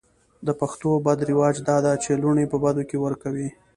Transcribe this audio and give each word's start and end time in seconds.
د 0.45 0.49
پښتو 0.59 0.89
بد 1.05 1.19
رواج 1.29 1.55
دا 1.69 1.77
ده 1.85 1.93
چې 2.03 2.11
لوڼې 2.21 2.45
په 2.51 2.57
بدو 2.63 2.83
کې 2.89 2.97
ور 3.03 3.13
کوي. 3.23 3.49